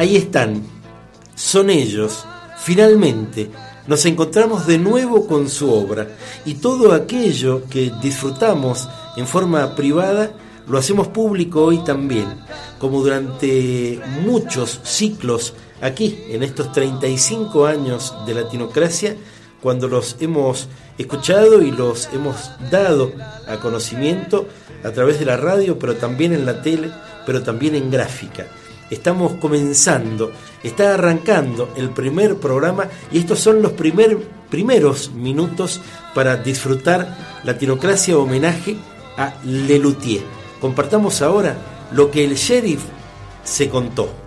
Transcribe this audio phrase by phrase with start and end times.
[0.00, 0.62] Ahí están,
[1.34, 2.24] son ellos,
[2.56, 3.50] finalmente.
[3.86, 6.08] Nos encontramos de nuevo con su obra
[6.46, 10.32] y todo aquello que disfrutamos en forma privada
[10.66, 12.28] lo hacemos público hoy también,
[12.78, 19.16] como durante muchos ciclos aquí, en estos 35 años de Latinocracia,
[19.60, 23.12] cuando los hemos escuchado y los hemos dado
[23.46, 24.48] a conocimiento
[24.82, 26.90] a través de la radio, pero también en la tele,
[27.26, 28.46] pero también en gráfica.
[28.90, 34.18] Estamos comenzando, está arrancando el primer programa y estos son los primer,
[34.50, 35.80] primeros minutos
[36.14, 38.76] para disfrutar Latinocracia homenaje
[39.16, 40.22] a Lelutier.
[40.60, 41.56] Compartamos ahora
[41.92, 42.82] lo que el sheriff
[43.44, 44.19] se contó.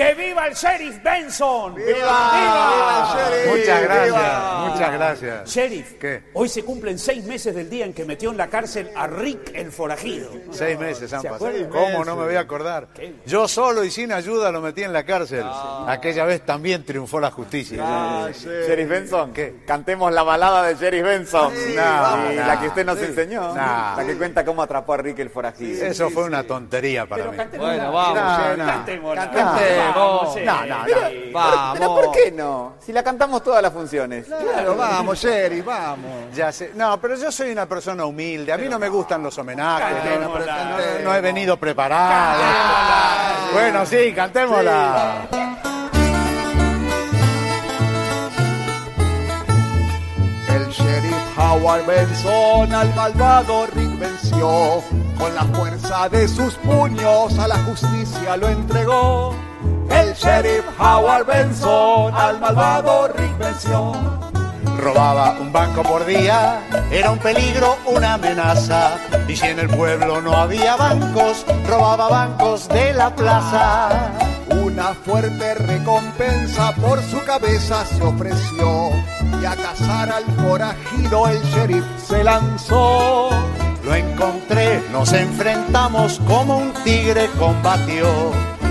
[0.00, 1.74] ¡Que viva el sheriff Benson!
[1.74, 1.90] ¡Viva!
[1.92, 3.58] ¡Viva el sheriff!
[3.58, 4.59] Muchas gracias, ¡Viva!
[4.72, 5.48] Muchas gracias.
[5.50, 6.22] Sheriff, ¿Qué?
[6.34, 9.52] hoy se cumplen seis meses del día en que metió en la cárcel a Rick
[9.54, 10.30] el forajido.
[10.50, 11.50] Seis meses han ¿Se pasado.
[11.70, 12.88] ¿Cómo no me voy a acordar?
[13.26, 15.44] Yo solo y sin ayuda lo metí en la cárcel.
[15.86, 18.30] Aquella vez también triunfó la justicia.
[18.32, 19.62] Sheriff Benson, ¿qué?
[19.66, 21.52] Cantemos la balada de Sheriff Benson.
[21.54, 22.34] Sí, Sí, vamos.
[22.34, 23.40] la que usted nos enseñó.
[23.48, 23.54] No.
[23.54, 25.86] La que cuenta cómo atrapó a Rick el forajido.
[25.86, 27.36] Eso fue una tontería para mí.
[27.56, 28.66] Bueno, vamos, No, no.
[28.66, 29.16] Cantemos.
[29.16, 31.72] Vamos, No, no, no.
[31.74, 32.74] Pero ¿por qué no?
[32.80, 34.26] Si la cantamos todas las funciones.
[34.26, 36.34] Claro, vamos, Sheriff, vamos.
[36.34, 36.72] Ya sé.
[36.74, 38.52] No, pero yo soy una persona humilde.
[38.52, 40.20] A mí no me gustan los homenajes.
[40.20, 40.38] No,
[41.04, 42.42] no he venido preparado.
[43.52, 45.28] Bueno, sí, cantémosla.
[50.48, 54.82] El sheriff Howard Benson al malvado Rick venció.
[55.18, 59.34] Con la fuerza de sus puños a la justicia lo entregó.
[59.90, 64.29] El sheriff Howard Benson al malvado Rick venció.
[64.80, 68.96] Robaba un banco por día, era un peligro, una amenaza.
[69.28, 73.90] Y si en el pueblo no había bancos, robaba bancos de la plaza.
[74.48, 78.90] Una fuerte recompensa por su cabeza se ofreció.
[79.42, 83.28] Y a cazar al forajido el sheriff se lanzó.
[83.84, 88.06] Lo encontré, nos enfrentamos como un tigre combatió.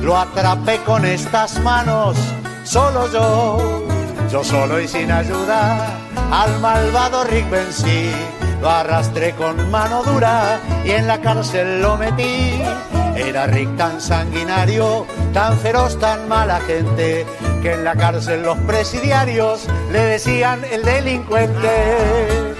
[0.00, 2.16] Lo atrapé con estas manos,
[2.64, 3.99] solo yo.
[4.30, 5.98] Yo solo y sin ayuda
[6.30, 8.12] al malvado Rick vencí.
[8.60, 12.62] Lo arrastré con mano dura y en la cárcel lo metí.
[13.16, 17.26] Era Rick tan sanguinario, tan feroz, tan mala gente,
[17.60, 22.54] que en la cárcel los presidiarios le decían el delincuente.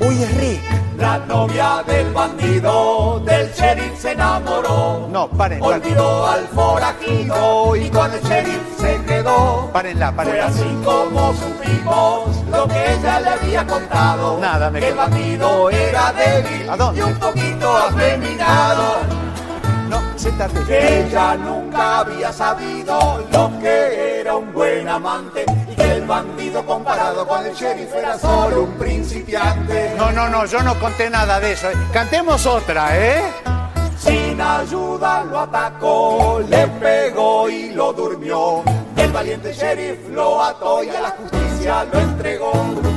[0.00, 0.75] Uy, es Rick.
[0.98, 5.08] La novia del bandido del sheriff se enamoró.
[5.10, 5.82] No, paren, paren.
[5.82, 9.68] Olvidó al forajido y con el sheriff se quedó.
[9.72, 10.46] Párenla, Fue párenla.
[10.46, 14.38] así como supimos lo que ella le había contado.
[14.40, 17.00] Nada me que el bandido era débil ¿A dónde?
[17.00, 18.96] y un poquito afeminado.
[19.90, 20.60] No, siéntate.
[20.64, 25.44] Que ella nunca había sabido lo que era un buen amante
[26.06, 29.94] bandido comparado con el sheriff era solo un principiante.
[29.96, 31.68] No, no, no, yo no conté nada de eso.
[31.92, 33.22] Cantemos otra, ¿eh?
[33.98, 38.62] Sin ayuda lo atacó, le pegó y lo durmió.
[38.96, 42.52] El valiente sheriff lo ató y a la justicia lo entregó.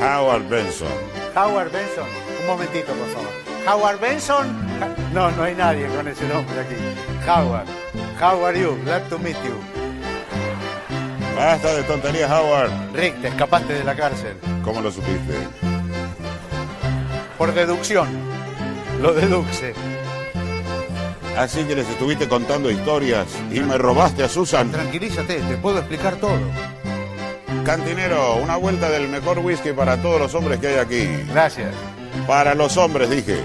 [0.00, 0.88] Howard Benson.
[1.34, 2.06] Howard Benson.
[2.40, 3.28] Un momentito, por favor.
[3.66, 4.46] Howard Benson.
[5.12, 6.74] No, no hay nadie con ese nombre aquí.
[7.28, 7.66] Howard.
[8.20, 8.76] How are you?
[8.84, 9.54] Glad to meet you.
[11.36, 12.70] Basta de tonterías, Howard.
[12.92, 14.36] Rick, te escapaste de la cárcel.
[14.64, 15.34] ¿Cómo lo supiste?
[17.38, 18.08] Por deducción.
[19.00, 19.72] Lo deduce.
[21.36, 24.72] Así que les estuviste contando historias y me robaste a Susan.
[24.72, 26.40] Tranquilízate, te puedo explicar todo.
[27.64, 31.06] Cantinero, una vuelta del mejor whisky para todos los hombres que hay aquí.
[31.28, 31.72] Gracias.
[32.26, 33.38] Para los hombres, dije.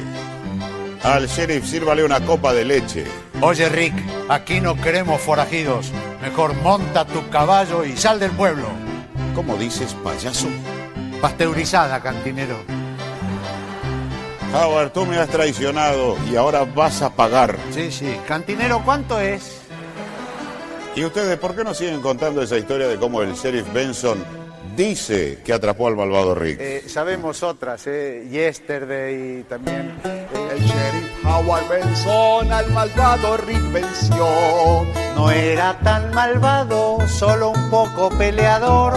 [1.04, 3.06] Al sheriff sírvale una copa de leche.
[3.46, 3.94] Oye, Rick,
[4.30, 5.92] aquí no queremos forajidos.
[6.22, 8.68] Mejor monta tu caballo y sal del pueblo.
[9.36, 10.48] ¿Cómo dices, payaso?
[11.20, 12.56] Pasteurizada, cantinero.
[14.54, 17.58] Howard, tú me has traicionado y ahora vas a pagar.
[17.72, 18.16] Sí, sí.
[18.26, 19.60] Cantinero, ¿cuánto es?
[20.96, 24.24] ¿Y ustedes por qué no siguen contando esa historia de cómo el sheriff Benson
[24.76, 26.60] dice que atrapó al malvado Rick?
[26.60, 28.28] Eh, sabemos otras, ¿eh?
[28.30, 29.94] Yesterday también.
[30.04, 34.28] El sheriff Howard Benson al malvado Rick venció.
[35.16, 38.94] No era tan malvado, solo un poco peleador.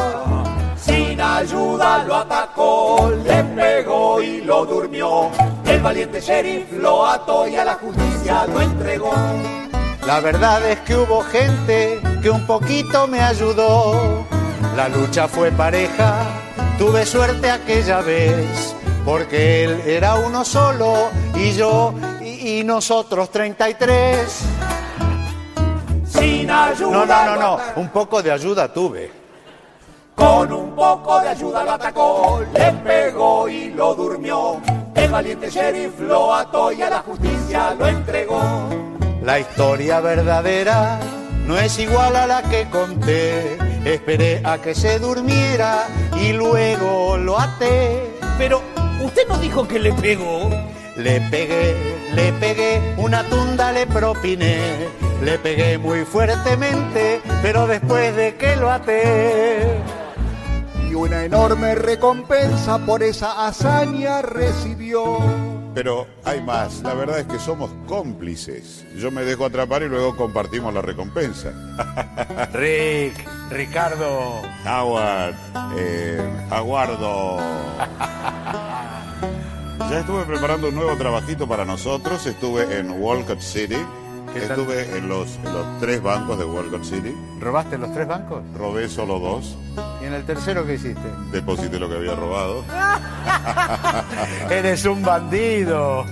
[0.76, 5.30] Sin ayuda lo atacó, le pegó y lo durmió.
[5.66, 9.12] El valiente sheriff lo ató y a la justicia lo entregó.
[10.06, 14.24] La verdad es que hubo gente que un poquito me ayudó.
[14.74, 16.22] La lucha fue pareja,
[16.78, 18.74] tuve suerte aquella vez,
[19.04, 24.40] porque él era uno solo y yo y, y nosotros 33.
[26.06, 29.26] Sin ayuda No, no, no, no, un poco de ayuda tuve.
[30.14, 34.60] Con un poco de ayuda lo atacó, le pegó y lo durmió.
[34.94, 38.40] El valiente sheriff lo ató y a la justicia lo entregó.
[39.22, 40.98] La historia verdadera
[41.46, 43.58] no es igual a la que conté.
[43.86, 45.86] Esperé a que se durmiera
[46.20, 48.10] y luego lo até.
[48.36, 48.60] Pero
[49.00, 50.50] usted no dijo que le pegó.
[50.96, 51.76] Le pegué,
[52.12, 54.58] le pegué, una tunda le propiné.
[55.22, 59.78] Le pegué muy fuertemente, pero después de que lo até.
[60.90, 65.20] Y una enorme recompensa por esa hazaña recibió.
[65.76, 68.84] Pero hay más, la verdad es que somos cómplices.
[68.96, 71.52] Yo me dejo atrapar y luego compartimos la recompensa.
[72.54, 73.14] Rick,
[73.50, 74.42] Ricardo.
[74.64, 75.34] Howard,
[75.76, 77.38] eh, aguardo.
[79.88, 82.26] Ya estuve preparando un nuevo trabajito para nosotros.
[82.26, 83.76] Estuve en Walcott City.
[84.34, 87.14] Estuve en los, en los tres bancos de Walcott City.
[87.40, 88.42] ¿Robaste los tres bancos?
[88.58, 89.56] Robé solo dos.
[90.02, 91.08] ¿Y en el tercero qué hiciste?
[91.30, 92.64] Deposité lo que había robado.
[94.50, 96.04] Eres un bandido.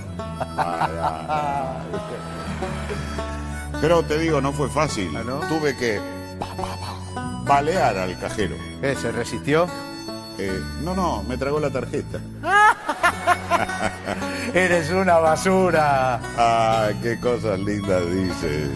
[3.81, 5.15] Pero te digo, no fue fácil.
[5.17, 5.39] ¿Ah, no?
[5.41, 5.99] Tuve que
[6.39, 7.04] pa, pa, pa,
[7.45, 8.55] balear al cajero.
[8.81, 9.67] ¿Qué, ¿Se resistió?
[10.37, 12.19] Eh, no, no, me tragó la tarjeta.
[14.53, 16.19] Eres una basura.
[16.37, 18.69] Ah, qué cosas lindas dices.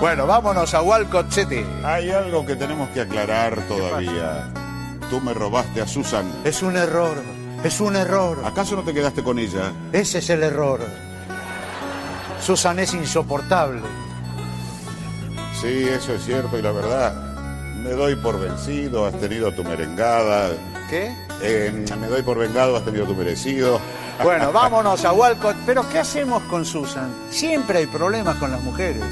[0.00, 1.64] Bueno, vámonos a Walcott City.
[1.84, 4.50] Hay algo que tenemos que aclarar todavía.
[5.10, 6.30] Tú me robaste a Susan.
[6.44, 7.16] Es un error,
[7.62, 8.42] es un error.
[8.44, 9.72] ¿Acaso no te quedaste con ella?
[9.92, 10.80] Ese es el error.
[12.40, 13.82] Susan es insoportable.
[15.60, 17.23] Sí, eso es cierto y la verdad,
[17.84, 20.52] me doy por vencido, has tenido tu merengada.
[20.88, 21.14] ¿Qué?
[21.42, 23.78] Eh, me doy por vengado, has tenido tu merecido.
[24.22, 25.56] Bueno, vámonos a Walcott.
[25.66, 27.14] Pero ¿qué hacemos con Susan?
[27.30, 29.04] Siempre hay problemas con las mujeres.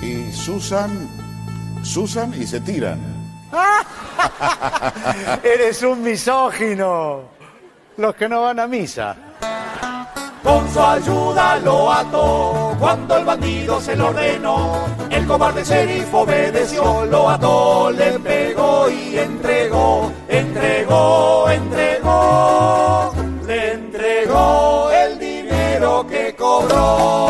[0.00, 1.08] Y Susan,
[1.82, 3.00] Susan y se tiran.
[5.42, 7.22] Eres un misógino.
[7.96, 9.16] Los que no van a misa
[10.42, 12.76] con su ayuda lo ató.
[12.78, 19.18] Cuando el bandido se lo ordenó, el cobarde sheriff obedeció, lo ató, le pegó y
[19.18, 23.12] entregó, entregó, entregó,
[23.46, 27.21] le entregó el dinero que cobró.